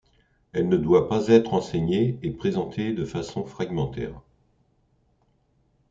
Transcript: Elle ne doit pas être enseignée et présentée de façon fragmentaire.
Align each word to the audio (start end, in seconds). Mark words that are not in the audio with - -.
Elle 0.51 0.67
ne 0.67 0.77
doit 0.77 1.07
pas 1.07 1.27
être 1.27 1.53
enseignée 1.53 2.17
et 2.23 2.31
présentée 2.31 2.91
de 2.91 3.05
façon 3.05 3.45
fragmentaire. 3.45 4.19